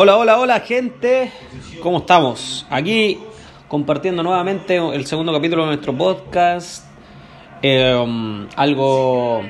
Hola, 0.00 0.16
hola, 0.16 0.38
hola 0.38 0.60
gente, 0.60 1.32
¿cómo 1.82 1.98
estamos? 1.98 2.64
Aquí 2.70 3.18
compartiendo 3.66 4.22
nuevamente 4.22 4.76
el 4.76 5.06
segundo 5.06 5.32
capítulo 5.32 5.62
de 5.62 5.70
nuestro 5.70 5.92
podcast. 5.92 6.86
Eh, 7.62 8.46
algo 8.54 9.42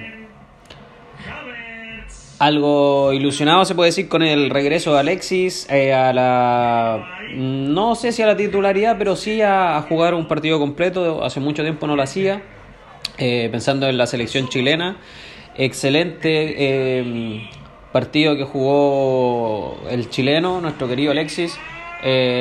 algo 2.39 3.13
ilusionado 3.13 3.67
se 3.67 3.75
puede 3.75 3.91
decir 3.91 4.09
con 4.09 4.23
el 4.23 4.49
regreso 4.49 4.95
de 4.95 5.01
Alexis 5.01 5.69
eh, 5.69 5.93
a 5.93 6.15
la 6.15 7.05
no 7.35 7.95
sé 7.95 8.13
si 8.13 8.23
a 8.23 8.27
la 8.27 8.37
titularidad 8.39 8.97
pero 8.99 9.17
sí 9.17 9.43
a, 9.43 9.85
jugar 9.87 10.15
un 10.15 10.29
partido 10.29 10.59
completo 10.59 11.23
hace 11.23 11.41
mucho 11.41 11.63
tiempo 11.63 11.87
no 11.87 11.95
lo 11.95 12.03
hacía 12.03 12.41
eh, 13.19 13.51
pensando 13.51 13.87
en 13.87 13.99
la 13.99 14.07
selección 14.07 14.49
chilena 14.49 14.97
excelente 15.59 17.51
partido 17.93 18.37
que 18.37 18.45
jugó 18.45 19.79
el 19.91 20.11
chileno 20.11 20.61
nuestro 20.61 20.89
querido 20.89 21.13
Alexis 21.13 21.59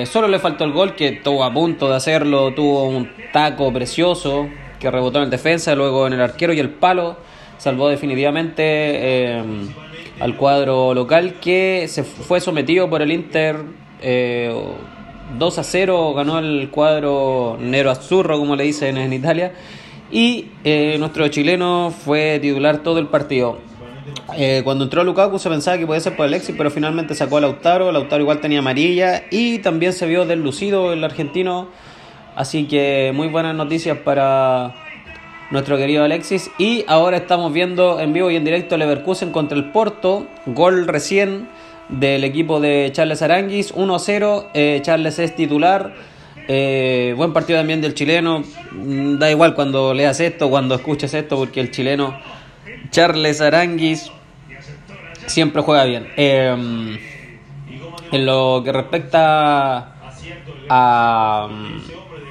solo 0.05 0.27
le 0.27 0.39
faltó 0.39 0.65
el 0.65 0.71
gol 0.71 0.95
que 0.95 1.07
estuvo 1.07 1.43
a 1.43 1.51
punto 1.51 1.89
de 1.89 1.95
hacerlo 1.95 2.53
tuvo 2.53 2.83
un 2.85 3.09
taco 3.33 3.71
precioso 3.73 4.47
que 4.79 4.91
rebotó 4.91 5.17
en 5.19 5.25
el 5.25 5.29
defensa 5.29 5.73
luego 5.73 6.05
en 6.05 6.13
el 6.13 6.21
arquero 6.21 6.53
y 6.53 6.59
el 6.59 6.69
palo 6.69 7.17
salvó 7.57 7.89
definitivamente 7.89 8.63
eh, 8.63 9.43
al 10.19 10.35
cuadro 10.35 10.93
local 10.93 11.35
que 11.41 11.85
se 11.87 12.03
fue 12.03 12.39
sometido 12.39 12.89
por 12.89 13.01
el 13.01 13.11
Inter 13.11 13.57
eh, 14.01 14.53
2 15.37 15.59
a 15.59 15.63
0, 15.63 16.13
ganó 16.13 16.39
el 16.39 16.69
cuadro 16.69 17.57
Nero 17.59 17.91
Azzurro, 17.91 18.37
como 18.37 18.55
le 18.55 18.63
dicen 18.63 18.97
en 18.97 19.11
Italia, 19.11 19.53
y 20.09 20.45
eh, 20.63 20.95
nuestro 20.99 21.27
chileno 21.27 21.91
fue 21.91 22.39
titular 22.41 22.77
todo 22.77 22.99
el 22.99 23.07
partido. 23.07 23.59
Eh, 24.37 24.61
cuando 24.63 24.85
entró 24.85 25.03
Lukaku 25.03 25.39
se 25.39 25.49
pensaba 25.49 25.77
que 25.77 25.85
podía 25.85 25.99
ser 25.99 26.15
por 26.15 26.25
Alexis, 26.25 26.55
pero 26.57 26.71
finalmente 26.71 27.15
sacó 27.15 27.37
a 27.37 27.41
Lautaro. 27.41 27.91
Lautaro 27.91 28.21
igual 28.21 28.39
tenía 28.39 28.59
amarilla 28.59 29.23
y 29.31 29.59
también 29.59 29.93
se 29.93 30.05
vio 30.05 30.25
deslucido 30.25 30.93
el 30.93 31.03
argentino. 31.03 31.69
Así 32.35 32.65
que 32.65 33.11
muy 33.15 33.27
buenas 33.27 33.55
noticias 33.55 33.97
para, 33.97 34.75
nuestro 35.49 35.77
querido 35.77 36.03
Alexis. 36.03 36.51
Y 36.57 36.83
ahora 36.87 37.17
estamos 37.17 37.53
viendo 37.53 37.99
en 37.99 38.13
vivo 38.13 38.31
y 38.31 38.35
en 38.35 38.43
directo 38.43 38.77
Leverkusen 38.77 39.31
contra 39.31 39.57
el 39.57 39.71
Porto. 39.71 40.27
Gol 40.45 40.87
recién 40.87 41.49
del 41.89 42.23
equipo 42.23 42.59
de 42.59 42.89
Charles 42.93 43.21
Aranguis. 43.21 43.73
1-0. 43.73 44.47
Eh, 44.53 44.79
Charles 44.83 45.19
es 45.19 45.35
titular. 45.35 45.93
Eh, 46.49 47.13
buen 47.17 47.33
partido 47.33 47.59
también 47.59 47.81
del 47.81 47.93
chileno. 47.93 48.43
Mm, 48.71 49.17
da 49.17 49.29
igual 49.29 49.53
cuando 49.53 49.93
leas 49.93 50.19
esto, 50.19 50.49
cuando 50.49 50.75
escuches 50.75 51.13
esto, 51.13 51.37
porque 51.37 51.59
el 51.59 51.71
chileno 51.71 52.17
Charles 52.89 53.41
Aranguis 53.41 54.11
siempre 55.25 55.61
juega 55.61 55.83
bien. 55.83 56.07
Eh, 56.17 56.99
en 58.11 58.25
lo 58.25 58.61
que 58.63 58.71
respecta 58.71 59.95
a 60.69 61.49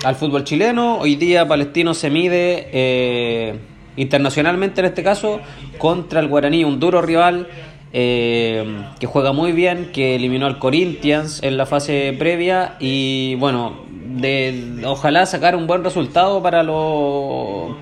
al 0.05 0.15
fútbol 0.15 0.45
chileno. 0.45 0.99
Hoy 0.99 1.17
día 1.17 1.49
Palestino 1.49 1.95
se 1.95 2.11
mide 2.11 2.69
eh, 2.73 3.59
internacionalmente 3.97 4.81
en 4.81 4.87
este 4.87 5.03
caso 5.03 5.41
contra 5.79 6.21
el 6.21 6.29
Guaraní, 6.29 6.65
un 6.65 6.79
duro 6.79 7.03
rival 7.03 7.49
eh, 7.93 8.65
que 9.01 9.07
juega 9.07 9.33
muy 9.33 9.53
bien, 9.53 9.91
que 9.93 10.15
eliminó 10.17 10.47
al 10.47 10.59
Corinthians 10.59 11.43
en 11.43 11.57
la 11.57 11.67
fase 11.67 12.15
previa 12.19 12.77
y 12.79 13.35
bueno, 13.37 13.85
de, 13.91 14.83
ojalá 14.85 15.27
sacar 15.27 15.57
un 15.57 15.67
buen 15.67 15.83
resultado 15.83 16.43
para 16.43 16.63
los 16.63 17.75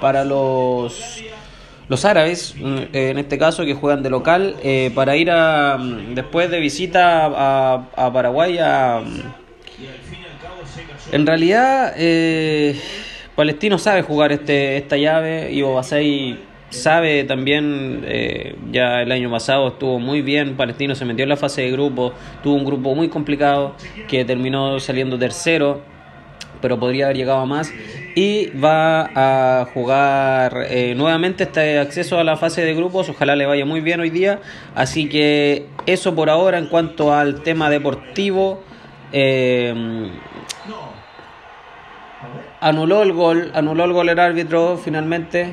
para 0.00 0.24
los 0.24 1.22
los 1.92 2.06
árabes, 2.06 2.54
en 2.58 3.18
este 3.18 3.36
caso, 3.36 3.66
que 3.66 3.74
juegan 3.74 4.02
de 4.02 4.08
local, 4.08 4.56
eh, 4.62 4.90
para 4.94 5.14
ir 5.14 5.30
a, 5.30 5.76
después 6.14 6.50
de 6.50 6.58
visita 6.58 7.26
a, 7.26 7.86
a 7.94 8.10
Paraguay 8.10 8.56
a, 8.56 9.02
en 11.12 11.26
realidad, 11.26 11.92
eh, 11.98 12.80
Palestino 13.36 13.76
sabe 13.76 14.00
jugar 14.00 14.32
este, 14.32 14.78
esta 14.78 14.96
llave 14.96 15.52
y 15.52 15.60
Obasei 15.60 16.38
sabe 16.70 17.24
también, 17.24 18.02
eh, 18.06 18.56
ya 18.70 19.02
el 19.02 19.12
año 19.12 19.30
pasado 19.30 19.68
estuvo 19.68 19.98
muy 19.98 20.22
bien, 20.22 20.56
Palestino 20.56 20.94
se 20.94 21.04
metió 21.04 21.24
en 21.24 21.28
la 21.28 21.36
fase 21.36 21.60
de 21.60 21.72
grupo, 21.72 22.14
tuvo 22.42 22.54
un 22.54 22.64
grupo 22.64 22.94
muy 22.94 23.10
complicado 23.10 23.76
que 24.08 24.24
terminó 24.24 24.80
saliendo 24.80 25.18
tercero, 25.18 25.82
pero 26.62 26.78
podría 26.78 27.04
haber 27.04 27.18
llegado 27.18 27.40
a 27.40 27.44
más 27.44 27.70
y 28.14 28.46
va 28.58 29.10
a 29.14 29.66
jugar 29.72 30.66
eh, 30.68 30.94
nuevamente 30.96 31.44
este 31.44 31.78
acceso 31.78 32.18
a 32.18 32.24
la 32.24 32.36
fase 32.36 32.64
de 32.64 32.74
grupos, 32.74 33.08
ojalá 33.08 33.36
le 33.36 33.46
vaya 33.46 33.64
muy 33.64 33.80
bien 33.80 34.00
hoy 34.00 34.10
día, 34.10 34.40
así 34.74 35.08
que 35.08 35.66
eso 35.86 36.14
por 36.14 36.30
ahora 36.30 36.58
en 36.58 36.66
cuanto 36.66 37.14
al 37.14 37.42
tema 37.42 37.70
deportivo. 37.70 38.62
Eh, 39.12 40.10
anuló 42.60 43.02
el 43.02 43.12
gol, 43.12 43.50
anuló 43.54 43.84
el 43.84 43.92
gol 43.92 44.08
el 44.08 44.18
árbitro 44.18 44.78
finalmente. 44.82 45.52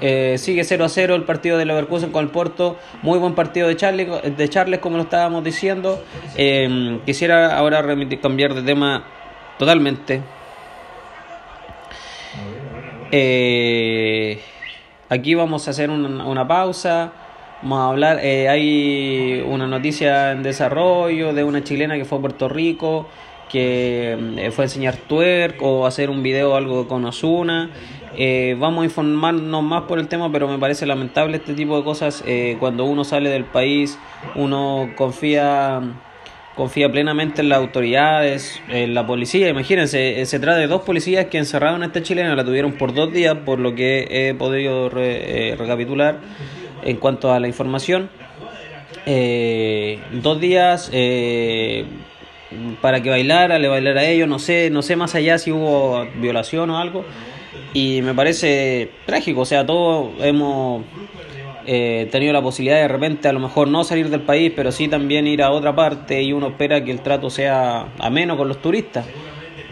Eh, 0.00 0.36
sigue 0.38 0.64
0 0.64 0.86
a 0.86 0.88
0 0.88 1.14
el 1.14 1.24
partido 1.24 1.58
de 1.58 1.66
Leverkusen 1.66 2.10
con 2.10 2.24
el 2.24 2.30
Porto. 2.30 2.78
Muy 3.02 3.18
buen 3.18 3.34
partido 3.34 3.68
de 3.68 3.76
Charles, 3.76 4.08
de 4.36 4.48
Charles 4.48 4.80
como 4.80 4.96
lo 4.96 5.02
estábamos 5.02 5.44
diciendo. 5.44 6.02
Eh, 6.36 7.00
quisiera 7.04 7.56
ahora 7.56 7.84
cambiar 8.20 8.54
de 8.54 8.62
tema 8.62 9.04
totalmente. 9.58 10.22
Eh, 13.12 14.40
aquí 15.08 15.34
vamos 15.34 15.66
a 15.66 15.70
hacer 15.72 15.90
una, 15.90 16.26
una, 16.26 16.46
pausa. 16.48 17.12
Vamos 17.62 17.80
a 17.80 17.88
hablar. 17.88 18.18
hay 18.18 19.44
una 19.46 19.66
noticia 19.66 20.32
en 20.32 20.42
desarrollo 20.42 21.32
de 21.32 21.44
una 21.44 21.62
chilena 21.62 21.96
que 21.96 22.04
fue 22.04 22.18
a 22.18 22.20
Puerto 22.20 22.48
Rico 22.48 23.06
que 23.50 24.16
eh, 24.36 24.50
fue 24.52 24.64
a 24.64 24.66
enseñar 24.66 24.96
twerk 24.96 25.60
o 25.60 25.86
hacer 25.86 26.08
un 26.08 26.22
video 26.22 26.54
algo 26.54 26.86
con 26.86 27.04
Osuna. 27.04 27.70
Eh, 28.16 28.56
vamos 28.58 28.82
a 28.82 28.84
informarnos 28.84 29.62
más 29.62 29.82
por 29.82 29.98
el 29.98 30.08
tema, 30.08 30.30
pero 30.30 30.48
me 30.48 30.58
parece 30.58 30.86
lamentable 30.86 31.36
este 31.36 31.54
tipo 31.54 31.76
de 31.76 31.84
cosas. 31.84 32.22
Eh, 32.26 32.56
cuando 32.60 32.84
uno 32.84 33.04
sale 33.04 33.28
del 33.28 33.44
país, 33.44 33.98
uno 34.36 34.90
confía 34.96 35.82
confía 36.60 36.92
plenamente 36.92 37.40
en 37.40 37.48
las 37.48 37.56
autoridades, 37.56 38.60
en 38.68 38.92
la 38.92 39.06
policía. 39.06 39.48
Imagínense, 39.48 40.26
se 40.26 40.38
trata 40.38 40.58
de 40.58 40.66
dos 40.66 40.82
policías 40.82 41.24
que 41.24 41.38
encerraron 41.38 41.82
a 41.82 41.86
esta 41.86 42.02
chilena, 42.02 42.36
la 42.36 42.44
tuvieron 42.44 42.72
por 42.72 42.92
dos 42.92 43.10
días, 43.10 43.34
por 43.46 43.58
lo 43.58 43.74
que 43.74 44.06
he 44.10 44.34
podido 44.34 44.90
recapitular 44.90 46.18
en 46.82 46.98
cuanto 46.98 47.32
a 47.32 47.40
la 47.40 47.48
información. 47.48 48.10
dos 50.12 50.38
días 50.38 50.90
para 52.82 53.02
que 53.02 53.08
bailara, 53.08 53.58
le 53.58 53.68
bailara 53.68 54.02
a 54.02 54.04
ellos, 54.04 54.28
no 54.28 54.38
sé, 54.38 54.68
no 54.68 54.82
sé 54.82 54.96
más 54.96 55.14
allá 55.14 55.38
si 55.38 55.52
hubo 55.52 56.06
violación 56.16 56.68
o 56.68 56.76
algo. 56.78 57.06
Y 57.72 58.02
me 58.02 58.12
parece 58.12 58.90
trágico, 59.06 59.40
o 59.40 59.46
sea, 59.46 59.64
todos 59.64 60.10
hemos 60.20 60.84
eh, 61.66 62.08
tenido 62.10 62.32
la 62.32 62.42
posibilidad 62.42 62.76
de, 62.76 62.88
repente 62.88 63.28
a 63.28 63.32
lo 63.32 63.40
mejor 63.40 63.68
no 63.68 63.84
salir 63.84 64.08
del 64.10 64.22
país, 64.22 64.52
pero 64.54 64.72
sí 64.72 64.88
también 64.88 65.26
ir 65.26 65.42
a 65.42 65.50
otra 65.50 65.74
parte 65.74 66.22
y 66.22 66.32
uno 66.32 66.48
espera 66.48 66.82
que 66.84 66.90
el 66.90 67.00
trato 67.00 67.30
sea 67.30 67.88
ameno 67.98 68.36
con 68.36 68.48
los 68.48 68.60
turistas. 68.60 69.06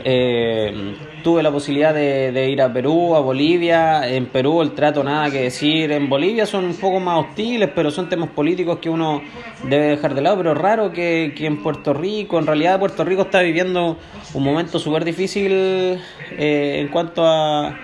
Eh, 0.04 0.94
tuve 1.22 1.43
la 1.43 1.50
posibilidad 1.50 1.93
de, 1.93 2.48
ir 2.50 2.62
a 2.62 2.72
Perú, 2.72 3.16
a 3.16 3.21
Bolivia. 3.21 4.09
En 4.09 4.27
Perú 4.27 4.62
el 4.62 4.72
trato 4.72 5.03
nada 5.03 5.31
que 5.31 5.43
decir. 5.43 5.91
En 5.93 6.09
Bolivia 6.09 6.47
son 6.47 6.65
un 6.65 6.75
poco 6.75 7.00
más 7.00 7.19
hostiles, 7.27 7.71
pero 7.75 7.91
son 7.91 8.09
temas 8.09 8.31
políticos 8.31 8.78
que 8.78 8.91
uno 8.91 9.22
debe 9.65 9.88
dejar 9.88 10.15
de 10.15 10.22
lado. 10.22 10.38
Pero 10.38 10.54
raro 10.54 10.93
que, 10.93 11.34
en 11.37 11.62
Puerto 11.62 11.93
Rico, 11.94 12.38
en 12.38 12.47
realidad 12.47 12.78
Puerto 12.78 13.04
Rico 13.04 13.22
está 13.22 13.41
viviendo 13.43 13.98
un 14.34 14.44
momento 14.44 14.78
súper 14.78 15.04
difícil 15.04 15.50
eh, 15.53 16.81
en 16.81 16.88
cuanto 16.88 17.27
a, 17.27 17.77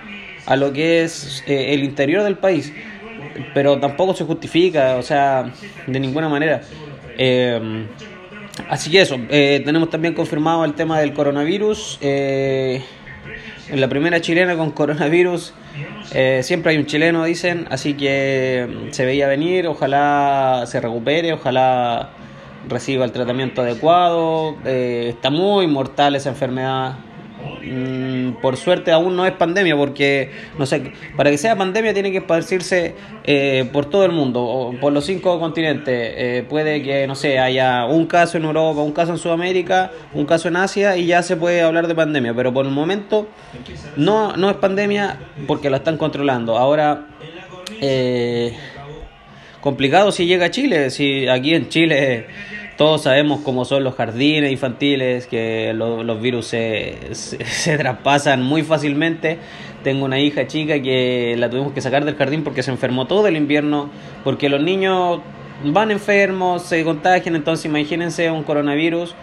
a 0.45 0.55
lo 0.55 0.71
que 0.71 1.03
es 1.03 1.43
eh, 1.47 1.73
el 1.73 1.83
interior 1.83 2.23
del 2.23 2.37
país. 2.37 2.73
Pero 3.53 3.79
tampoco 3.79 4.13
se 4.13 4.23
justifica, 4.23 4.95
o 4.97 5.01
sea, 5.01 5.51
de 5.87 5.99
ninguna 5.99 6.29
manera. 6.29 6.61
Eh, 7.17 7.85
Así 8.69 8.89
que 8.89 9.01
eso, 9.01 9.17
eh, 9.29 9.61
tenemos 9.65 9.89
también 9.89 10.13
confirmado 10.13 10.63
el 10.65 10.73
tema 10.73 10.99
del 10.99 11.13
coronavirus. 11.13 11.99
Eh, 12.01 12.81
la 13.73 13.87
primera 13.89 14.21
chilena 14.21 14.55
con 14.55 14.71
coronavirus, 14.71 15.53
eh, 16.13 16.41
siempre 16.43 16.71
hay 16.71 16.77
un 16.77 16.85
chileno, 16.85 17.25
dicen, 17.25 17.67
así 17.69 17.95
que 17.95 18.87
se 18.91 19.05
veía 19.05 19.27
venir, 19.27 19.67
ojalá 19.67 20.63
se 20.67 20.79
recupere, 20.79 21.33
ojalá 21.33 22.11
reciba 22.69 23.05
el 23.05 23.11
tratamiento 23.11 23.61
adecuado. 23.61 24.55
está 24.63 25.29
muy 25.29 25.67
mortal 25.67 26.15
esa 26.15 26.29
enfermedad, 26.29 26.95
Mm, 27.63 28.14
por 28.41 28.57
suerte 28.57 28.91
aún 28.91 29.15
no 29.15 29.25
es 29.25 29.33
pandemia, 29.33 29.75
porque, 29.75 30.31
no 30.57 30.65
sé, 30.65 30.91
para 31.15 31.29
que 31.29 31.37
sea 31.37 31.55
pandemia 31.55 31.93
tiene 31.93 32.11
que 32.11 32.19
esparcirse 32.19 32.95
eh, 33.23 33.69
por 33.71 33.85
todo 33.85 34.05
el 34.05 34.11
mundo, 34.11 34.73
por 34.79 34.93
los 34.93 35.05
cinco 35.05 35.39
continentes. 35.39 36.13
Eh, 36.17 36.45
puede 36.47 36.83
que, 36.83 37.07
no 37.07 37.15
sé, 37.15 37.39
haya 37.39 37.85
un 37.85 38.05
caso 38.05 38.37
en 38.37 38.45
Europa, 38.45 38.81
un 38.81 38.91
caso 38.91 39.11
en 39.11 39.17
Sudamérica, 39.17 39.91
un 40.13 40.25
caso 40.25 40.47
en 40.47 40.57
Asia 40.57 40.97
y 40.97 41.07
ya 41.07 41.23
se 41.23 41.35
puede 41.35 41.61
hablar 41.61 41.87
de 41.87 41.95
pandemia, 41.95 42.33
pero 42.33 42.53
por 42.53 42.65
el 42.65 42.71
momento 42.71 43.27
no, 43.95 44.35
no 44.35 44.49
es 44.49 44.57
pandemia 44.57 45.17
porque 45.47 45.69
la 45.69 45.77
están 45.77 45.97
controlando. 45.97 46.57
Ahora, 46.57 47.07
eh, 47.81 48.53
complicado 49.61 50.11
si 50.11 50.25
llega 50.25 50.47
a 50.47 50.51
Chile, 50.51 50.89
si 50.89 51.27
aquí 51.27 51.53
en 51.55 51.69
Chile 51.69 52.27
todos 52.77 53.03
sabemos 53.03 53.41
cómo 53.41 53.65
son 53.65 53.83
los 53.83 53.95
jardines 53.95 54.51
infantiles, 54.51 55.27
que 55.27 55.73
los 55.73 56.21
virus 56.21 56.47
se, 56.47 56.97
se, 57.13 57.77
traspasan 57.77 58.43
muy 58.43 58.63
fácilmente. 58.63 59.39
Tengo 59.83 60.05
una 60.05 60.19
hija 60.19 60.47
chica 60.47 60.81
que 60.81 61.35
la 61.37 61.49
tuvimos 61.49 61.71
que 61.73 61.81
sacar 61.81 62.05
del 62.05 62.15
jardín 62.15 62.43
porque 62.43 62.63
se 62.63 62.71
enfermó 62.71 63.05
todo 63.05 63.27
el 63.27 63.37
invierno, 63.37 63.89
porque 64.23 64.49
los 64.49 64.61
niños 64.61 65.21
van 65.63 65.91
enfermos, 65.91 66.63
se 66.63 66.83
contagian, 66.83 67.35
entonces 67.35 67.65
imagínense 67.65 68.29
un 68.29 68.43
coronavirus 68.43 69.15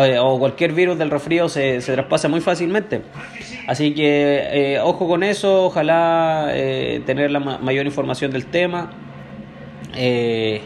eh, 0.00 0.18
o 0.18 0.38
cualquier 0.38 0.72
virus 0.72 0.98
del 0.98 1.10
resfrío 1.10 1.48
se, 1.48 1.80
se 1.80 1.92
traspasa 1.94 2.28
muy 2.28 2.40
fácilmente. 2.40 3.02
Así 3.66 3.94
que 3.94 4.74
eh, 4.74 4.80
ojo 4.80 5.06
con 5.08 5.22
eso, 5.22 5.66
ojalá 5.66 6.48
eh, 6.50 7.02
tener 7.06 7.30
la 7.30 7.40
mayor 7.40 7.86
información 7.86 8.30
del 8.30 8.46
tema. 8.46 8.90
Eh, 9.94 10.62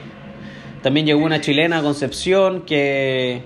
también 0.82 1.06
llegó 1.06 1.24
una 1.24 1.40
chilena, 1.40 1.82
Concepción, 1.82 2.62
que, 2.62 3.42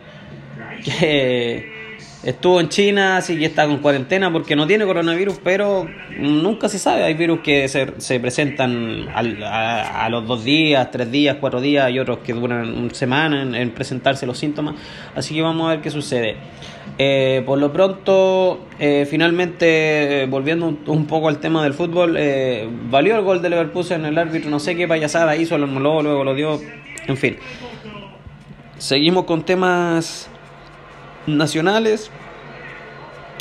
estuvo 2.23 2.61
en 2.61 2.69
China, 2.69 3.17
así 3.17 3.39
que 3.39 3.47
está 3.47 3.67
con 3.67 3.79
cuarentena 3.79 4.31
porque 4.33 4.55
no 4.55 4.67
tiene 4.67 4.85
coronavirus, 4.85 5.41
pero 5.43 5.89
nunca 6.19 6.69
se 6.69 6.79
sabe. 6.79 7.05
Hay 7.05 7.15
virus 7.15 7.41
que 7.41 7.69
se, 7.69 7.93
se 7.99 8.21
presentan 8.21 9.09
a, 9.15 10.09
los 10.11 10.27
dos 10.27 10.45
días, 10.45 10.91
tres 10.91 11.11
días, 11.11 11.37
cuatro 11.41 11.61
días 11.61 11.91
y 11.91 11.99
otros 11.99 12.19
que 12.19 12.33
duran 12.33 12.73
una 12.77 12.95
semana 12.95 13.59
en, 13.59 13.71
presentarse 13.71 14.27
los 14.27 14.39
síntomas. 14.39 14.75
Así 15.15 15.35
que 15.35 15.43
vamos 15.43 15.67
a 15.67 15.71
ver 15.71 15.81
qué 15.81 15.91
sucede. 15.91 16.37
Eh, 16.99 17.43
por 17.47 17.59
lo 17.59 17.73
pronto, 17.73 18.67
eh, 18.79 19.07
finalmente, 19.09 20.27
volviendo 20.29 20.67
un, 20.87 21.07
poco 21.07 21.29
al 21.29 21.39
tema 21.39 21.63
del 21.63 21.73
fútbol, 21.73 22.17
eh, 22.19 22.69
valió 22.91 23.17
el 23.17 23.23
gol 23.23 23.41
de 23.41 23.49
Leverkusen 23.49 24.01
en 24.01 24.07
el 24.07 24.19
árbitro, 24.19 24.51
no 24.51 24.59
sé 24.59 24.77
qué 24.77 24.87
payasada 24.87 25.35
hizo, 25.37 25.57
lo 25.57 25.65
anuló, 25.65 26.03
luego 26.03 26.25
lo 26.25 26.35
dio 26.35 26.61
en 27.07 27.17
fin. 27.17 27.39
Seguimos 28.79 29.25
con 29.25 29.45
temas 29.45 30.31
nacionales. 31.27 32.11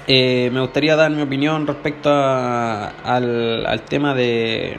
Eh, 0.08 0.50
me 0.52 0.60
gustaría 0.62 0.96
dar 0.96 1.12
mi 1.12 1.22
opinión 1.22 1.68
respecto 1.68 2.10
al, 2.12 3.82
tema 3.88 4.14
de, 4.14 4.78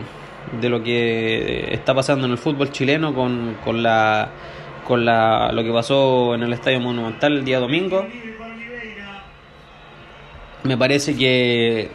de, 0.60 0.68
lo 0.68 0.82
que 0.82 1.72
está 1.72 1.94
pasando 1.94 2.26
en 2.26 2.32
el 2.32 2.38
fútbol 2.38 2.72
chileno 2.72 3.14
con, 3.14 3.56
con, 3.64 3.82
la, 3.82 4.28
con 4.86 5.04
la, 5.04 5.52
lo 5.52 5.62
que 5.62 5.72
pasó 5.72 6.34
en 6.34 6.42
el 6.42 6.52
Estadio 6.52 6.80
Monumental 6.80 7.38
el 7.38 7.44
día 7.44 7.58
domingo. 7.60 8.06
Me 10.64 10.76
parece 10.76 11.16
que 11.16 11.90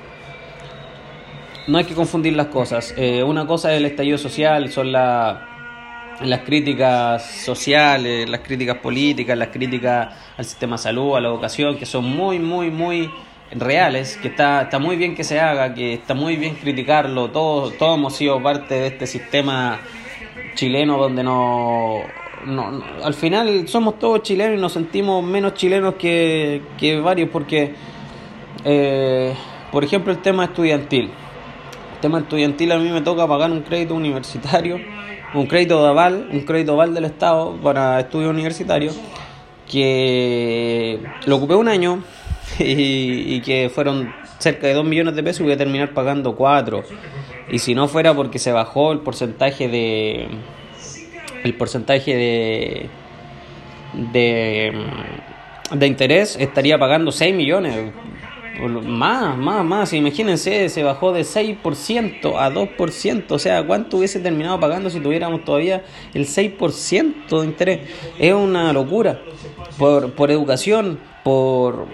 no 1.67 1.77
hay 1.77 1.83
que 1.83 1.93
confundir 1.93 2.33
las 2.33 2.47
cosas. 2.47 2.93
Eh, 2.97 3.21
una 3.21 3.45
cosa 3.45 3.73
es 3.73 3.77
el 3.77 3.85
estallido 3.85 4.17
social, 4.17 4.71
son 4.71 4.91
la, 4.91 5.55
las 6.21 6.41
críticas 6.41 7.23
sociales, 7.23 8.29
las 8.29 8.41
críticas 8.41 8.77
políticas, 8.77 9.38
las 9.38 9.50
críticas 9.50 10.09
al 10.38 10.45
sistema 10.45 10.77
de 10.77 10.83
salud, 10.83 11.15
a 11.15 11.21
la 11.21 11.29
educación, 11.29 11.77
que 11.77 11.85
son 11.85 12.06
muy, 12.06 12.39
muy, 12.39 12.71
muy 12.71 13.12
reales, 13.51 14.17
que 14.17 14.29
está, 14.29 14.63
está 14.63 14.79
muy 14.79 14.95
bien 14.95 15.15
que 15.15 15.23
se 15.23 15.39
haga, 15.39 15.73
que 15.73 15.94
está 15.94 16.13
muy 16.13 16.35
bien 16.35 16.56
criticarlo, 16.56 17.29
todos, 17.29 17.77
todos 17.77 17.97
hemos 17.97 18.15
sido 18.15 18.41
parte 18.41 18.75
de 18.75 18.88
este 18.88 19.07
sistema 19.07 19.79
chileno 20.56 20.97
donde 20.97 21.23
no, 21.23 22.01
no, 22.45 22.83
al 23.03 23.13
final 23.13 23.68
somos 23.68 24.00
todos 24.00 24.21
chilenos 24.23 24.57
y 24.57 24.61
nos 24.61 24.73
sentimos 24.73 25.23
menos 25.23 25.53
chilenos 25.53 25.95
que, 25.95 26.61
que 26.77 27.00
varios 27.00 27.29
porque, 27.29 27.73
eh, 28.63 29.33
por 29.71 29.83
ejemplo, 29.83 30.11
el 30.11 30.19
tema 30.19 30.45
estudiantil. 30.45 31.11
Tema 32.06 32.19
estudiantil 32.19 32.72
a 32.72 32.78
mí 32.78 32.88
me 32.90 33.02
toca 33.02 33.28
pagar 33.28 33.50
un 33.50 33.62
crédito 33.62 33.96
universitario 33.96 34.80
un 35.34 35.48
crédito 35.48 35.81
de 35.81 35.90
aval, 35.90 36.30
un 36.31 36.42
crédito 36.42 36.74
aval 36.74 36.94
del 36.94 37.06
Estado 37.06 37.57
para 37.63 38.00
estudios 38.00 38.30
universitarios, 38.30 38.96
que 39.68 41.00
lo 41.25 41.38
ocupé 41.38 41.56
un 41.56 41.68
año 41.68 42.04
y, 42.60 43.42
que 43.42 43.72
fueron 43.74 44.13
cerca 44.38 44.68
de 44.68 44.75
2 44.75 44.86
millones 44.86 45.16
de 45.16 45.24
pesos 45.24 45.40
y 45.40 45.46
voy 45.46 45.54
a 45.54 45.57
terminar 45.57 45.96
pagando 45.96 46.36
4. 46.36 46.84
Y 47.50 47.57
si 47.57 47.74
no 47.74 47.88
fuera 47.88 48.13
porque 48.13 48.38
se 48.38 48.52
bajó 48.52 48.92
el 48.92 49.00
porcentaje 49.00 49.68
de 49.68 50.28
el 51.44 51.56
porcentaje 51.56 52.16
de 52.16 52.90
de, 54.13 54.74
de 55.72 55.88
interés, 55.88 56.38
estaría 56.40 56.78
pagando 56.78 57.12
6 57.12 57.34
millones. 57.34 57.94
Más, 58.60 59.38
más, 59.38 59.66
más. 59.66 59.94
Imagínense, 59.94 60.69
se 60.69 60.84
bajó 60.84 61.12
de 61.12 61.22
6% 61.22 62.36
a 62.38 62.52
2%. 62.52 63.24
O 63.30 63.40
sea, 63.40 63.66
¿cuánto 63.66 63.98
hubiese 63.98 64.19
terminado 64.19 64.60
pagando 64.60 64.90
si 64.90 65.00
tuviéramos 65.00 65.44
todavía 65.44 65.84
el 66.13 66.25
6% 66.25 67.40
de 67.40 67.46
interés? 67.46 67.80
Es 68.19 68.34
una 68.34 68.72
locura. 68.74 69.22
Por, 69.78 70.13
por 70.13 70.31
educación, 70.31 71.00
por, 71.24 71.88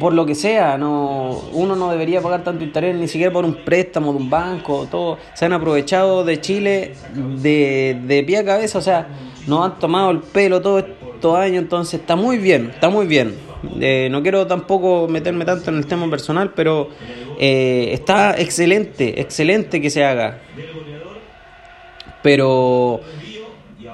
por, 0.00 0.14
lo 0.14 0.24
que 0.24 0.34
sea, 0.34 0.78
no 0.78 1.42
uno 1.52 1.76
no 1.76 1.90
debería 1.90 2.22
pagar 2.22 2.42
tanto 2.44 2.64
interés 2.64 2.96
ni 2.96 3.08
siquiera 3.08 3.30
por 3.30 3.44
un 3.44 3.62
préstamo 3.62 4.12
de 4.12 4.18
un 4.18 4.30
banco. 4.30 4.86
todo 4.90 5.18
Se 5.34 5.44
han 5.44 5.52
aprovechado 5.52 6.24
de 6.24 6.40
Chile 6.40 6.94
de, 7.14 8.00
de 8.06 8.22
pie 8.22 8.38
a 8.38 8.44
cabeza. 8.44 8.78
O 8.78 8.82
sea, 8.82 9.08
nos 9.46 9.66
han 9.66 9.78
tomado 9.78 10.10
el 10.10 10.20
pelo 10.20 10.62
todo 10.62 10.78
estos 10.78 11.36
años. 11.36 11.62
Entonces, 11.62 12.00
está 12.00 12.16
muy 12.16 12.38
bien, 12.38 12.70
está 12.70 12.88
muy 12.88 13.06
bien 13.06 13.53
eh, 13.80 14.08
no 14.10 14.22
quiero 14.22 14.46
tampoco 14.46 15.08
meterme 15.08 15.44
tanto 15.44 15.70
en 15.70 15.78
el 15.78 15.86
tema 15.86 16.08
personal, 16.10 16.52
pero 16.54 16.90
eh, 17.38 17.90
está 17.92 18.38
excelente, 18.38 19.20
excelente 19.20 19.80
que 19.80 19.90
se 19.90 20.04
haga. 20.04 20.38
Pero 22.22 23.00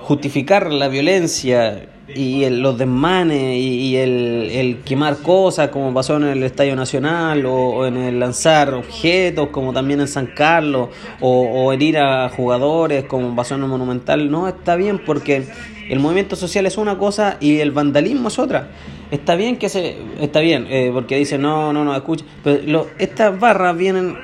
justificar 0.02 0.72
la 0.72 0.88
violencia 0.88 1.86
y 2.14 2.48
los 2.50 2.76
desmanes 2.76 3.56
y, 3.56 3.96
el, 3.96 4.80
quemar 4.84 5.18
cosas 5.18 5.68
como 5.68 5.94
pasó 5.94 6.16
en 6.16 6.24
el 6.24 6.42
Estadio 6.42 6.74
Nacional 6.74 7.46
o, 7.46 7.86
en 7.86 7.96
el 7.96 8.18
lanzar 8.18 8.74
objetos 8.74 9.50
como 9.50 9.72
también 9.72 10.00
en 10.00 10.08
San 10.08 10.26
Carlos 10.26 10.88
o, 11.20 11.42
o 11.42 11.72
herir 11.72 11.98
a 11.98 12.28
jugadores 12.28 13.04
como 13.04 13.34
pasó 13.36 13.54
en 13.54 13.62
el 13.62 13.68
Monumental, 13.68 14.30
no 14.30 14.48
está 14.48 14.76
bien 14.76 14.98
porque 14.98 15.46
el 15.90 15.98
movimiento 15.98 16.36
social 16.36 16.66
es 16.66 16.78
una 16.78 16.96
cosa 16.96 17.36
y 17.40 17.58
el 17.58 17.72
vandalismo 17.72 18.28
es 18.28 18.38
otra. 18.38 18.68
Está 19.10 19.34
bien 19.34 19.56
que 19.56 19.68
se. 19.68 19.96
Está 20.20 20.38
bien, 20.38 20.68
eh, 20.70 20.90
porque 20.94 21.16
dice 21.16 21.36
no, 21.36 21.72
no, 21.72 21.84
no, 21.84 21.96
escucha. 21.96 22.24
Pero 22.44 22.86
estas 22.98 23.38
barras 23.38 23.76
vienen. 23.76 24.16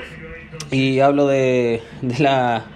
Y 0.70 1.00
hablo 1.00 1.26
de, 1.26 1.82
de 2.02 2.18
la. 2.20 2.66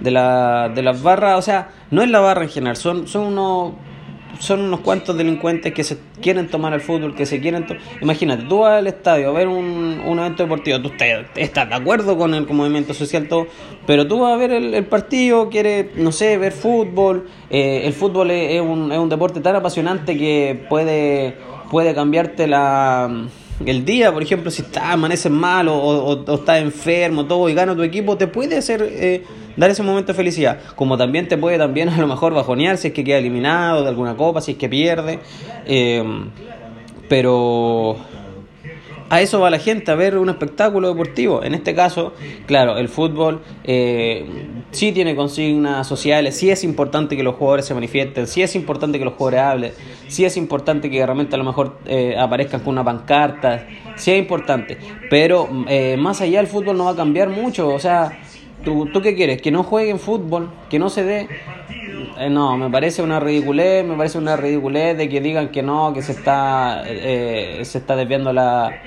De, 0.00 0.10
la, 0.10 0.70
de 0.74 0.82
las 0.82 1.02
barras, 1.02 1.38
o 1.38 1.42
sea, 1.42 1.68
no 1.90 2.02
es 2.02 2.10
la 2.10 2.20
barra 2.20 2.42
en 2.42 2.50
general, 2.50 2.76
son, 2.76 3.06
son 3.06 3.26
unos 3.26 3.74
son 4.38 4.60
unos 4.60 4.80
cuantos 4.80 5.16
delincuentes 5.16 5.72
que 5.72 5.84
se 5.84 5.98
quieren 6.20 6.48
tomar 6.48 6.72
el 6.72 6.80
fútbol, 6.80 7.14
que 7.14 7.26
se 7.26 7.40
quieren... 7.40 7.66
Imagínate, 8.00 8.44
tú 8.44 8.60
vas 8.60 8.78
al 8.78 8.86
estadio 8.86 9.30
a 9.30 9.32
ver 9.32 9.48
un, 9.48 10.02
un 10.04 10.18
evento 10.18 10.42
deportivo, 10.42 10.80
tú 10.80 10.92
estás, 11.34 11.68
de 11.68 11.74
acuerdo 11.74 12.16
con 12.16 12.34
el 12.34 12.46
movimiento 12.46 12.94
social, 12.94 13.28
todo, 13.28 13.46
pero 13.86 14.06
tú 14.06 14.20
vas 14.20 14.34
a 14.34 14.36
ver 14.36 14.52
el, 14.52 14.84
partido, 14.86 15.48
quieres, 15.48 15.96
no 15.96 16.12
sé, 16.12 16.38
ver 16.38 16.52
fútbol. 16.52 17.28
Eh, 17.50 17.82
el 17.84 17.92
fútbol 17.92 18.30
es, 18.30 18.60
un, 18.60 18.92
es 18.92 18.98
un 18.98 19.08
deporte 19.08 19.40
tan 19.40 19.56
apasionante 19.56 20.16
que 20.16 20.64
puede, 20.68 21.36
puede 21.70 21.94
cambiarte 21.94 22.46
la 22.46 23.28
el 23.64 23.84
día, 23.84 24.12
por 24.12 24.22
ejemplo, 24.22 24.50
si 24.50 24.62
estás, 24.62 24.84
amaneces 24.84 25.30
mal 25.30 25.68
o, 25.68 25.76
o, 25.76 26.34
estás 26.34 26.60
enfermo, 26.60 27.26
todo, 27.26 27.48
y 27.48 27.54
gana 27.54 27.74
tu 27.74 27.82
equipo, 27.82 28.16
te 28.16 28.26
puede 28.26 28.56
hacer 28.56 28.82
eh, 28.82 29.24
dar 29.56 29.70
ese 29.70 29.82
momento 29.82 30.12
de 30.12 30.16
felicidad. 30.16 30.58
Como 30.74 30.96
también 30.96 31.28
te 31.28 31.38
puede 31.38 31.58
también 31.58 31.88
a 31.88 31.98
lo 31.98 32.06
mejor 32.06 32.34
bajonear 32.34 32.76
si 32.78 32.88
es 32.88 32.94
que 32.94 33.04
queda 33.04 33.18
eliminado 33.18 33.82
de 33.82 33.88
alguna 33.88 34.16
copa, 34.16 34.40
si 34.40 34.52
es 34.52 34.58
que 34.58 34.68
pierde. 34.68 35.20
Eh, 35.66 36.02
pero 37.08 37.96
a 39.10 39.20
eso 39.20 39.40
va 39.40 39.50
la 39.50 39.58
gente, 39.58 39.90
a 39.90 39.94
ver 39.94 40.16
un 40.18 40.28
espectáculo 40.28 40.88
deportivo. 40.88 41.42
En 41.42 41.54
este 41.54 41.74
caso, 41.74 42.14
claro, 42.46 42.78
el 42.78 42.88
fútbol 42.88 43.42
eh, 43.64 44.26
sí 44.70 44.92
tiene 44.92 45.14
consignas 45.14 45.86
sociales, 45.86 46.36
sí 46.36 46.50
es 46.50 46.64
importante 46.64 47.16
que 47.16 47.22
los 47.22 47.34
jugadores 47.34 47.66
se 47.66 47.74
manifiesten, 47.74 48.26
sí 48.26 48.42
es 48.42 48.56
importante 48.56 48.98
que 48.98 49.04
los 49.04 49.14
jugadores 49.14 49.40
hablen, 49.40 49.72
sí 50.08 50.24
es 50.24 50.36
importante 50.36 50.90
que 50.90 51.04
realmente 51.04 51.34
a 51.34 51.38
lo 51.38 51.44
mejor 51.44 51.78
eh, 51.86 52.16
aparezcan 52.18 52.60
con 52.60 52.74
una 52.74 52.84
pancarta, 52.84 53.66
sí 53.96 54.12
es 54.12 54.18
importante. 54.18 54.78
Pero 55.10 55.48
eh, 55.68 55.96
más 55.98 56.20
allá 56.20 56.40
el 56.40 56.46
fútbol 56.46 56.76
no 56.76 56.86
va 56.86 56.92
a 56.92 56.96
cambiar 56.96 57.28
mucho, 57.28 57.68
o 57.68 57.78
sea, 57.78 58.18
¿tú, 58.64 58.86
¿tú 58.92 59.02
qué 59.02 59.14
quieres? 59.14 59.40
Que 59.42 59.50
no 59.50 59.62
jueguen 59.62 59.98
fútbol, 59.98 60.50
que 60.70 60.78
no 60.78 60.88
se 60.88 61.04
dé 61.04 61.28
eh, 62.18 62.30
no, 62.30 62.56
me 62.56 62.70
parece 62.70 63.02
una 63.02 63.20
ridiculez, 63.20 63.84
me 63.84 63.96
parece 63.96 64.18
una 64.18 64.36
ridiculez 64.36 64.96
de 64.96 65.08
que 65.08 65.20
digan 65.20 65.48
que 65.48 65.62
no, 65.62 65.92
que 65.92 66.02
se 66.02 66.12
está, 66.12 66.82
eh, 66.86 67.60
se 67.64 67.78
está 67.78 67.96
desviando 67.96 68.32
la, 68.32 68.80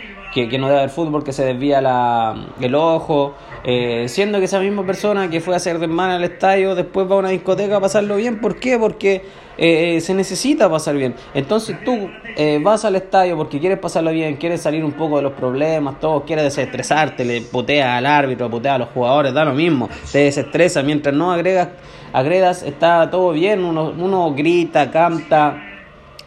que, 0.46 0.58
no 0.60 0.68
debe 0.68 0.80
haber 0.80 0.92
fútbol, 0.92 1.24
que 1.24 1.34
se 1.34 1.44
desvía 1.44 1.82
la, 1.82 2.36
el 2.62 2.76
ojo, 2.76 3.34
eh, 3.64 4.06
siendo 4.08 4.38
que 4.38 4.46
esa 4.46 4.60
misma 4.60 4.86
persona 4.86 5.30
que 5.30 5.42
fue 5.42 5.56
a 5.56 5.58
hacer 5.58 5.80
desmán 5.80 6.12
al 6.12 6.24
estadio 6.24 6.76
después 6.76 7.10
va 7.10 7.16
a 7.16 7.20
una 7.20 7.30
discoteca 7.30 7.78
a 7.78 7.82
pasarlo 7.82 8.18
bien. 8.18 8.40
¿Por 8.40 8.60
qué? 8.60 8.78
Porque 8.78 9.24
eh, 9.58 10.00
se 10.02 10.14
necesita 10.14 10.70
pasar 10.70 10.96
bien. 10.96 11.16
Entonces 11.34 11.78
tú 11.84 12.10
eh, 12.36 12.60
vas 12.62 12.86
al 12.86 12.96
estadio 12.96 13.36
porque 13.36 13.60
quieres 13.60 13.80
pasarlo 13.80 14.12
bien, 14.12 14.36
quieres 14.36 14.62
salir 14.62 14.86
un 14.86 14.92
poco 14.92 15.18
de 15.18 15.24
los 15.24 15.34
problemas, 15.34 16.00
todo, 16.00 16.24
quieres 16.24 16.46
desestresarte, 16.46 17.26
le 17.26 17.42
poteas 17.42 17.98
al 17.98 18.06
árbitro, 18.06 18.50
poteas 18.50 18.76
a 18.76 18.78
los 18.80 18.90
jugadores, 18.90 19.34
da 19.34 19.44
lo 19.44 19.54
mismo, 19.54 19.90
te 20.12 20.20
desestresa. 20.20 20.84
Mientras 20.84 21.16
no 21.16 21.32
agregas, 21.32 21.70
agredas, 22.14 22.62
está 22.62 23.10
todo 23.10 23.32
bien, 23.32 23.64
uno, 23.64 23.94
uno 23.98 24.34
grita, 24.34 24.92
canta 24.92 25.67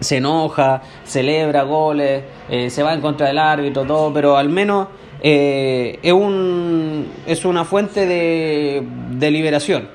se 0.01 0.17
enoja, 0.17 0.83
celebra 1.05 1.63
goles, 1.63 2.25
eh, 2.49 2.71
se 2.71 2.83
va 2.83 2.95
en 2.95 3.01
contra 3.01 3.29
del 3.29 3.39
árbitro, 3.39 3.85
todo, 3.85 4.13
pero 4.13 4.37
al 4.37 4.49
menos 4.49 4.89
eh, 5.23 5.99
es, 6.03 6.13
un, 6.13 7.07
es 7.27 7.45
una 7.45 7.65
fuente 7.65 8.07
de, 8.07 8.83
de 9.11 9.31
liberación. 9.31 9.89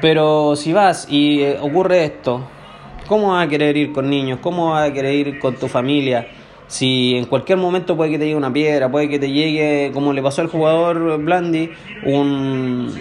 Pero 0.00 0.56
si 0.56 0.72
vas 0.72 1.06
y 1.08 1.40
eh, 1.40 1.58
ocurre 1.60 2.04
esto, 2.04 2.42
¿cómo 3.06 3.32
vas 3.32 3.46
a 3.46 3.48
querer 3.48 3.76
ir 3.76 3.92
con 3.92 4.10
niños? 4.10 4.40
¿Cómo 4.42 4.70
vas 4.70 4.90
a 4.90 4.92
querer 4.92 5.14
ir 5.14 5.38
con 5.38 5.54
tu 5.54 5.68
familia? 5.68 6.26
Si 6.66 7.14
en 7.16 7.26
cualquier 7.26 7.58
momento 7.58 7.96
puede 7.96 8.10
que 8.10 8.18
te 8.18 8.24
llegue 8.24 8.36
una 8.36 8.52
piedra, 8.52 8.90
puede 8.90 9.08
que 9.08 9.18
te 9.18 9.30
llegue, 9.30 9.92
como 9.94 10.12
le 10.12 10.20
pasó 10.20 10.42
al 10.42 10.48
jugador 10.48 11.18
Blandi, 11.18 11.70
un, 12.04 12.92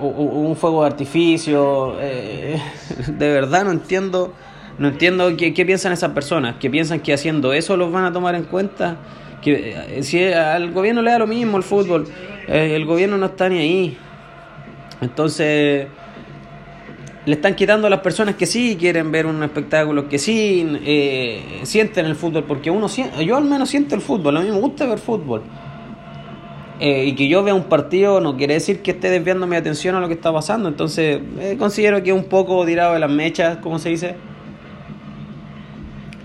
un 0.00 0.56
fuego 0.56 0.82
de 0.82 0.86
artificio. 0.88 1.94
de 3.06 3.28
verdad 3.28 3.64
no 3.64 3.70
entiendo 3.70 4.32
no 4.78 4.88
entiendo 4.88 5.36
qué, 5.36 5.52
piensan 5.52 5.92
esas 5.92 6.12
personas, 6.12 6.56
que 6.56 6.70
piensan 6.70 7.00
que 7.00 7.12
haciendo 7.12 7.52
eso 7.52 7.76
los 7.76 7.92
van 7.92 8.04
a 8.04 8.12
tomar 8.12 8.34
en 8.34 8.44
cuenta. 8.44 8.96
Que 9.42 9.74
eh, 9.98 10.02
si 10.02 10.22
al 10.24 10.72
gobierno 10.72 11.02
le 11.02 11.10
da 11.10 11.18
lo 11.18 11.26
mismo 11.26 11.56
el 11.56 11.62
fútbol, 11.62 12.06
eh, 12.48 12.72
el 12.76 12.84
gobierno 12.84 13.18
no 13.18 13.26
está 13.26 13.48
ni 13.48 13.58
ahí. 13.58 13.98
Entonces, 15.00 15.86
le 17.26 17.34
están 17.34 17.54
quitando 17.54 17.86
a 17.86 17.90
las 17.90 18.00
personas 18.00 18.36
que 18.36 18.46
sí 18.46 18.76
quieren 18.78 19.10
ver 19.12 19.26
un 19.26 19.42
espectáculo, 19.42 20.08
que 20.08 20.18
sí 20.18 20.66
eh, 20.84 21.60
sienten 21.64 22.06
el 22.06 22.16
fútbol, 22.16 22.44
porque 22.44 22.70
uno 22.70 22.86
yo 22.88 23.36
al 23.36 23.44
menos 23.44 23.68
siento 23.70 23.94
el 23.94 24.00
fútbol, 24.00 24.36
a 24.38 24.40
mí 24.40 24.50
me 24.50 24.60
gusta 24.60 24.86
ver 24.86 24.98
fútbol. 24.98 25.42
y 26.80 27.14
que 27.14 27.28
yo 27.28 27.42
vea 27.42 27.52
un 27.52 27.64
partido 27.64 28.20
no 28.22 28.38
quiere 28.38 28.54
decir 28.54 28.80
que 28.80 28.92
esté 28.92 29.10
desviando 29.10 29.46
mi 29.46 29.56
atención 29.56 29.94
a 29.94 30.00
lo 30.00 30.08
que 30.08 30.14
está 30.14 30.32
pasando. 30.32 30.68
Entonces, 30.68 31.20
considero 31.58 32.02
que 32.02 32.10
es 32.10 32.16
un 32.16 32.24
poco 32.24 32.64
tirado 32.64 32.94
de 32.94 33.00
las 33.00 33.10
mechas, 33.10 33.58
como 33.58 33.78
se 33.78 33.90
dice 33.90 34.29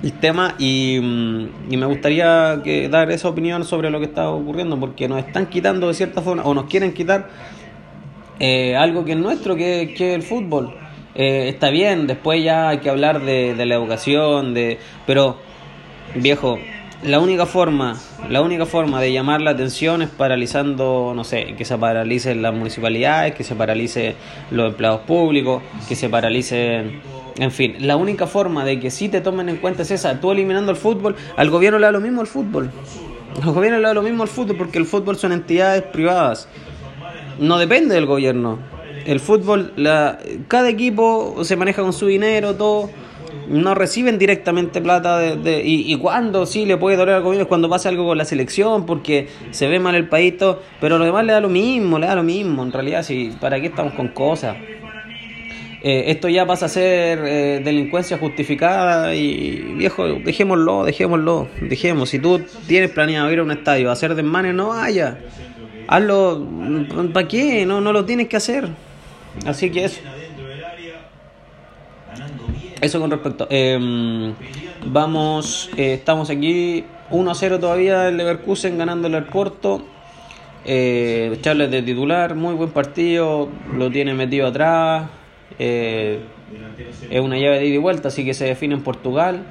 el 0.05 0.13
tema 0.19 0.53
y, 0.59 1.00
mm, 1.01 1.71
y, 1.71 1.77
me 1.77 1.88
gustaría 1.88 2.62
que 2.63 2.89
dar 2.89 3.09
esa 3.09 3.27
opinión 3.27 3.65
sobre 3.65 3.89
lo 3.89 4.00
que 4.00 4.05
está 4.05 4.29
ocurriendo 4.29 4.79
porque 4.79 5.07
nos 5.07 5.17
están 5.17 5.47
quitando 5.47 5.88
de 5.88 5.95
cierta 5.95 6.21
forma 6.21 6.43
o 6.43 6.53
nos 6.53 6.65
quieren 6.65 6.93
quitar 6.93 7.27
eh, 8.39 8.75
algo 8.75 9.03
que 9.03 9.13
es 9.13 9.17
nuestro, 9.17 9.55
que, 9.55 9.81
es 9.81 10.01
el 10.01 10.21
fútbol. 10.21 10.75
Eh, 11.15 11.50
está 11.50 11.71
bien, 11.71 12.05
después 12.05 12.43
ya 12.43 12.69
hay 12.69 12.79
que 12.79 12.89
hablar 12.91 13.21
de, 13.21 13.55
de 13.55 13.65
la 13.65 13.74
educación, 13.74 14.53
de 14.53 14.77
pero 15.07 15.38
viejo, 16.13 16.59
la 17.03 17.19
única 17.19 17.47
forma, 17.47 17.97
la 18.29 18.41
única 18.41 18.67
forma 18.67 19.01
de 19.01 19.12
llamar 19.12 19.41
la 19.41 19.51
atención 19.51 20.03
es 20.03 20.09
paralizando, 20.09 21.13
no 21.15 21.24
sé, 21.24 21.55
que 21.57 21.65
se 21.65 21.77
paralicen 21.79 22.43
las 22.43 22.53
municipalidades, 22.53 23.33
que 23.33 23.43
se 23.43 23.55
paralice 23.55 24.15
los 24.51 24.69
empleados 24.69 25.01
públicos, 25.01 25.63
que 25.88 25.95
se 25.95 26.09
paralicen 26.09 27.01
en 27.37 27.51
fin, 27.51 27.75
la 27.79 27.97
única 27.97 28.27
forma 28.27 28.63
de 28.63 28.79
que 28.79 28.89
sí 28.89 29.09
te 29.09 29.19
tomen 29.19 29.49
en 29.49 29.57
cuenta 29.57 29.81
es 29.81 29.91
esa, 29.91 30.19
tú 30.21 30.31
eliminando 30.31 30.71
el 30.71 30.77
fútbol, 30.77 31.15
al 31.35 31.49
gobierno 31.49 31.79
le 31.79 31.85
da 31.85 31.91
lo 31.91 31.99
mismo 31.99 32.21
el 32.21 32.27
fútbol. 32.27 32.71
Al 33.43 33.51
gobierno 33.51 33.79
le 33.79 33.87
da 33.87 33.93
lo 33.93 34.01
mismo 34.01 34.23
el 34.23 34.29
fútbol 34.29 34.55
porque 34.55 34.77
el 34.77 34.85
fútbol 34.85 35.17
son 35.17 35.33
entidades 35.33 35.83
privadas. 35.83 36.47
No 37.37 37.57
depende 37.57 37.95
del 37.95 38.05
gobierno. 38.05 38.59
El 39.05 39.19
fútbol, 39.19 39.73
la, 39.75 40.17
cada 40.47 40.69
equipo 40.69 41.43
se 41.43 41.57
maneja 41.57 41.81
con 41.81 41.91
su 41.91 42.07
dinero, 42.07 42.55
todo. 42.55 42.89
No 43.49 43.75
reciben 43.75 44.17
directamente 44.17 44.81
plata 44.81 45.19
de, 45.19 45.61
y, 45.63 45.95
cuando 45.97 46.45
sí 46.45 46.65
le 46.65 46.77
puede 46.77 46.95
doler 46.95 47.15
al 47.15 47.21
gobierno 47.21 47.43
es 47.43 47.47
cuando 47.47 47.69
pasa 47.69 47.89
algo 47.89 48.05
con 48.05 48.17
la 48.17 48.25
selección 48.25 48.85
porque 48.87 49.27
se 49.51 49.67
ve 49.67 49.77
mal 49.77 49.93
el 49.93 50.07
país 50.07 50.37
todo, 50.37 50.61
pero 50.79 50.97
lo 50.97 51.05
demás 51.05 51.25
le 51.25 51.33
da 51.33 51.41
lo 51.41 51.49
mismo, 51.49 51.99
le 51.99 52.07
da 52.07 52.15
lo 52.15 52.23
mismo, 52.23 52.63
en 52.63 52.71
realidad 52.71 53.03
sí, 53.03 53.35
¿para 53.39 53.59
qué 53.59 53.67
estamos 53.67 53.93
con 53.93 54.07
cosas? 54.07 54.55
Eh, 55.87 56.09
esto 56.09 56.27
ya 56.29 56.47
pasa 56.47 56.65
a 56.65 56.69
ser 56.69 57.19
eh, 57.27 57.61
delincuencia 57.63 58.17
justificada 58.17 59.13
y 59.13 59.75
viejo, 59.77 60.03
dejémoslo, 60.15 60.83
dejémoslo, 60.83 61.47
dejemos. 61.61 62.09
Si 62.09 62.17
tú 62.17 62.41
tienes 62.65 62.89
planeado 62.89 63.31
ir 63.31 63.37
a 63.37 63.43
un 63.43 63.51
estadio 63.51 63.91
a 63.91 63.93
hacer 63.93 64.15
desmanes, 64.15 64.55
no 64.55 64.69
vaya. 64.69 65.19
Hazlo, 65.87 66.43
¿para 67.13 67.27
qué? 67.27 67.67
No, 67.67 67.81
no 67.81 67.93
lo 67.93 68.03
tienes 68.03 68.27
que 68.27 68.35
hacer. 68.35 68.67
Así 69.45 69.69
que 69.69 69.85
eso. 69.85 70.01
Eso 72.81 72.99
con 72.99 73.11
respecto. 73.11 73.45
Em, 73.51 74.33
vamos, 74.87 75.69
eh, 75.77 75.93
estamos 75.93 76.31
aquí 76.31 76.83
1 77.11 77.29
a 77.29 77.35
0 77.35 77.59
todavía 77.59 78.07
el 78.07 78.17
Leverkusen 78.17 78.79
ganándole 78.79 79.17
al 79.17 79.25
Porto. 79.25 79.85
Eh, 80.65 81.37
Charles 81.41 81.69
de 81.69 81.83
titular, 81.83 82.33
muy 82.33 82.55
buen 82.55 82.71
partido, 82.71 83.49
lo 83.71 83.91
tiene 83.91 84.15
metido 84.15 84.47
atrás. 84.47 85.03
Eh, 85.59 86.19
es 87.09 87.21
una 87.21 87.37
llave 87.37 87.59
de 87.59 87.65
ida 87.65 87.75
y 87.75 87.77
vuelta, 87.77 88.09
así 88.09 88.25
que 88.25 88.33
se 88.33 88.45
define 88.45 88.75
en 88.75 88.81
Portugal. 88.81 89.43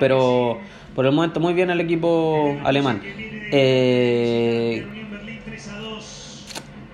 Pero 0.00 0.58
por 0.94 1.06
el 1.06 1.12
momento 1.12 1.40
muy 1.40 1.54
bien 1.54 1.70
el 1.70 1.80
equipo 1.80 2.58
alemán. 2.64 3.00
Eh, 3.04 4.86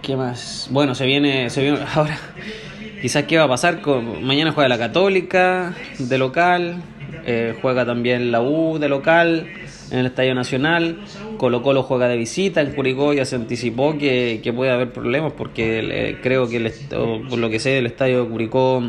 ¿Qué 0.02 0.16
más? 0.16 0.68
Bueno, 0.71 0.94
se 0.94 1.06
viene, 1.06 1.50
se 1.50 1.62
viene 1.62 1.78
ahora. 1.94 2.18
Quizás 3.00 3.25
qué 3.25 3.38
va 3.38 3.44
a 3.44 3.49
pasar. 3.49 3.80
Con, 3.80 4.25
mañana 4.25 4.52
juega 4.52 4.68
la 4.68 4.78
Católica 4.78 5.75
de 5.99 6.18
local. 6.18 6.83
Eh, 7.26 7.56
juega 7.62 7.87
también 7.87 8.30
la 8.30 8.42
U 8.42 8.78
de 8.78 8.88
local 8.88 9.49
en 9.91 9.99
el 9.99 10.07
Estadio 10.07 10.35
Nacional. 10.35 10.99
Colo 11.38 11.62
Colo 11.62 11.83
juega 11.83 12.09
de 12.09 12.17
visita 12.17 12.61
en 12.61 12.73
Curicó, 12.73 13.12
ya 13.12 13.25
se 13.25 13.37
anticipó 13.37 13.97
que, 13.99 14.41
que 14.43 14.53
puede 14.53 14.71
haber 14.71 14.93
problemas 14.93 15.33
porque 15.33 15.81
eh, 15.83 16.19
creo 16.23 16.49
que, 16.49 16.57
el, 16.57 16.73
por 17.29 17.38
lo 17.38 17.50
que 17.50 17.59
sé, 17.59 17.79
el 17.79 17.87
Estadio 17.87 18.25
de 18.25 18.31
Curicó 18.31 18.83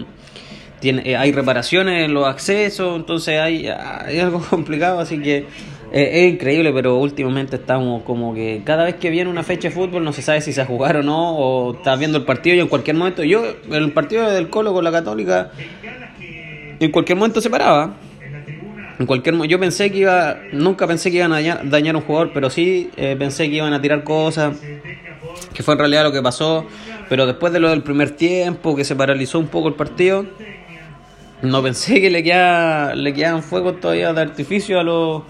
tiene, 0.80 1.04
eh, 1.06 1.18
hay 1.18 1.32
reparaciones 1.32 2.06
en 2.06 2.14
los 2.14 2.28
accesos, 2.28 2.96
entonces 2.96 3.40
hay, 3.40 3.68
hay 3.68 4.20
algo 4.20 4.40
complicado, 4.50 5.00
así 5.00 5.20
que 5.20 5.46
eh, 5.92 6.26
es 6.26 6.34
increíble, 6.34 6.72
pero 6.74 6.98
últimamente 6.98 7.56
estamos 7.56 8.04
como 8.04 8.34
que 8.34 8.62
cada 8.66 8.84
vez 8.84 8.96
que 8.96 9.10
viene 9.10 9.30
una 9.30 9.44
fecha 9.44 9.70
de 9.70 9.74
fútbol 9.74 10.04
no 10.04 10.14
se 10.14 10.22
sabe 10.22 10.42
si 10.42 10.54
se 10.54 10.62
va 10.62 10.66
a 10.66 10.68
jugar 10.68 10.98
o 10.98 11.04
no, 11.04 11.36
o 11.38 11.76
estás 11.76 11.98
viendo 11.98 12.18
el 12.18 12.26
partido 12.26 12.56
y 12.56 12.60
en 12.60 12.68
cualquier 12.68 12.98
momento, 12.98 13.24
yo, 13.24 13.44
el 13.72 13.92
partido 13.92 14.30
del 14.30 14.50
Colo 14.50 14.74
con 14.74 14.84
la 14.84 14.92
Católica, 14.92 15.52
en 16.80 16.92
cualquier 16.92 17.18
momento 17.18 17.42
se 17.42 17.50
paraba 17.50 17.96
en 19.00 19.06
cualquier 19.06 19.36
yo 19.48 19.60
pensé 19.60 19.92
que 19.92 20.00
iba, 20.00 20.38
nunca 20.52 20.88
pensé 20.88 21.12
que 21.12 21.18
iban 21.18 21.34
a 21.34 21.42
dañar, 21.64 21.96
a 21.96 21.98
un 21.98 22.04
jugador, 22.04 22.32
pero 22.34 22.50
sí 22.50 22.90
eh, 22.96 23.16
pensé 23.18 23.50
que 23.50 23.56
iban 23.56 23.74
a 23.74 23.82
tirar 23.82 24.04
cosas, 24.04 24.58
que 25.54 25.64
fue 25.64 25.74
en 25.74 25.80
realidad 25.80 26.04
lo 26.04 26.12
que 26.12 26.22
pasó. 26.22 26.66
Pero 27.10 27.26
después 27.28 27.54
de 27.54 27.60
lo 27.60 27.70
del 27.70 27.84
primer 27.84 28.12
tiempo, 28.12 28.76
que 28.76 28.84
se 28.84 28.96
paralizó 28.96 29.38
un 29.38 29.48
poco 29.48 29.68
el 29.68 29.76
partido, 29.76 30.26
no 31.42 31.62
pensé 31.62 32.02
que 32.02 32.10
le 32.10 32.24
queda, 32.24 32.96
le 32.96 33.14
quedaban 33.14 33.44
fuegos 33.44 33.80
todavía 33.80 34.14
de 34.14 34.22
artificio 34.22 34.80
a 34.80 34.84
los, 34.84 35.24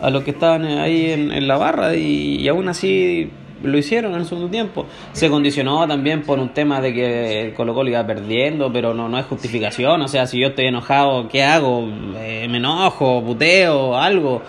a 0.00 0.10
los 0.10 0.22
que 0.24 0.32
estaban 0.32 0.64
ahí 0.64 1.12
en, 1.12 1.48
la 1.48 1.56
barra 1.56 1.94
y 1.94 2.46
aún 2.48 2.68
así 2.68 3.30
lo 3.62 3.78
hicieron 3.78 4.12
en 4.12 4.20
el 4.20 4.26
segundo 4.26 4.50
tiempo. 4.50 4.86
Se 5.12 5.28
condicionó 5.30 5.86
también 5.86 6.22
por 6.22 6.38
un 6.38 6.50
tema 6.50 6.80
de 6.80 6.92
que 6.92 7.54
Colo 7.56 7.74
Colo 7.74 7.90
iba 7.90 8.06
perdiendo, 8.06 8.72
pero 8.72 8.94
no, 8.94 9.08
no 9.08 9.18
es 9.18 9.26
justificación. 9.26 10.02
O 10.02 10.08
sea, 10.08 10.26
si 10.26 10.38
yo 10.38 10.48
estoy 10.48 10.66
enojado, 10.66 11.28
¿qué 11.28 11.42
hago? 11.44 11.88
Eh, 12.16 12.46
me 12.50 12.58
enojo, 12.58 13.22
puteo, 13.24 13.96
algo. 13.96 14.42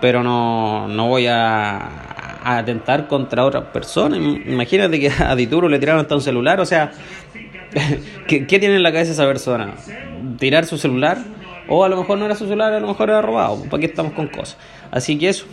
Pero 0.00 0.22
no, 0.22 0.88
no 0.88 1.08
voy 1.08 1.26
a, 1.26 1.76
a 2.42 2.58
atentar 2.58 3.06
contra 3.06 3.44
otras 3.44 3.64
personas. 3.64 4.18
Imagínate 4.18 4.98
que 4.98 5.10
a 5.10 5.34
Dituro 5.36 5.68
le 5.68 5.78
tiraron 5.78 6.00
hasta 6.00 6.14
un 6.14 6.22
celular. 6.22 6.60
O 6.60 6.66
sea, 6.66 6.92
¿qué, 8.26 8.46
¿qué 8.46 8.58
tiene 8.58 8.76
en 8.76 8.82
la 8.82 8.92
cabeza 8.92 9.12
esa 9.12 9.26
persona? 9.26 9.74
¿Tirar 10.38 10.66
su 10.66 10.78
celular? 10.78 11.18
O 11.68 11.84
a 11.84 11.88
lo 11.88 11.96
mejor 11.96 12.18
no 12.18 12.26
era 12.26 12.34
su 12.34 12.44
celular, 12.46 12.72
a 12.72 12.80
lo 12.80 12.88
mejor 12.88 13.10
era 13.10 13.22
robado. 13.22 13.62
¿Para 13.64 13.80
qué 13.80 13.86
estamos 13.86 14.12
con 14.12 14.26
cosas? 14.26 14.56
Así 14.90 15.18
que 15.18 15.28
eso. 15.28 15.46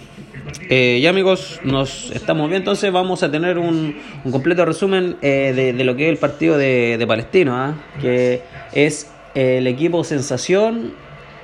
Eh, 0.69 0.99
ya 1.01 1.09
amigos, 1.09 1.59
nos 1.63 2.11
estamos 2.11 2.49
bien, 2.49 2.61
entonces 2.61 2.91
vamos 2.91 3.23
a 3.23 3.31
tener 3.31 3.57
un, 3.57 3.97
completo 4.31 4.65
resumen 4.65 5.17
eh, 5.21 5.53
de, 5.55 5.73
de, 5.73 5.83
lo 5.83 5.95
que 5.95 6.05
es 6.05 6.09
el 6.09 6.17
partido 6.17 6.57
de, 6.57 6.97
de 6.97 7.07
Palestino, 7.07 7.55
¿ah? 7.55 7.75
que 8.01 8.41
es 8.73 9.09
el 9.35 9.67
equipo 9.67 10.03
sensación 10.03 10.93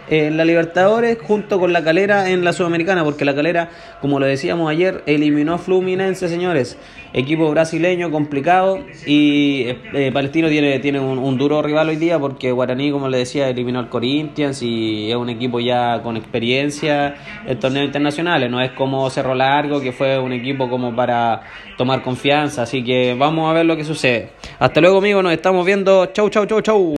en 0.09 0.38
la 0.38 0.45
Libertadores 0.45 1.17
junto 1.21 1.59
con 1.59 1.74
la 1.74 1.83
Calera 1.83 2.29
en 2.29 2.43
la 2.43 2.53
Sudamericana, 2.53 3.03
porque 3.03 3.25
la 3.25 3.35
Calera, 3.35 3.69
como 4.01 4.19
lo 4.19 4.25
decíamos 4.25 4.69
ayer, 4.69 5.03
eliminó 5.05 5.53
a 5.53 5.57
Fluminense, 5.57 6.27
señores. 6.27 6.77
Equipo 7.13 7.50
brasileño 7.50 8.12
complicado 8.12 8.79
y 9.05 9.62
eh, 9.67 9.77
eh, 9.93 10.12
Palestino 10.12 10.50
tiene, 10.50 10.79
tiene 10.79 11.00
un, 11.00 11.38
duro 11.38 11.62
rival 11.62 11.88
hoy 11.88 11.95
día 11.95 12.19
porque 12.19 12.51
Guaraní, 12.51 12.91
como 12.91 13.07
le 13.07 13.19
decía, 13.19 13.47
eliminó 13.47 13.79
al 13.79 13.88
Corinthians 13.88 14.62
y 14.62 15.09
es 15.09 15.15
un 15.15 15.29
equipo 15.29 15.62
ya 15.62 16.01
con 16.03 16.17
experiencia 16.17 17.15
en 17.47 17.57
torneos 17.57 17.85
internacionales. 17.85 18.51
No 18.51 18.59
es 18.59 18.71
como 18.71 19.09
Cerro 19.09 19.33
Largo, 19.33 19.79
que 19.79 19.93
fue 19.93 20.19
un 20.19 20.33
equipo 20.33 20.69
como 20.69 20.93
para 20.93 21.43
tomar 21.77 22.01
confianza. 22.01 22.63
Así 22.63 22.83
que 22.83 23.15
vamos 23.17 23.50
a 23.50 23.53
ver 23.53 23.65
lo 23.65 23.77
que 23.77 23.85
sucede. 23.85 24.31
Hasta 24.59 24.81
luego, 24.81 24.97
amigos. 24.97 25.24
Nos 25.24 25.31
estamos 25.31 25.65
viendo. 25.65 26.07
Chau, 26.07 26.29
chau, 26.29 26.45
chau, 26.45 26.62
chau. 26.62 26.93